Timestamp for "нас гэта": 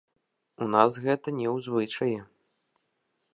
0.75-1.27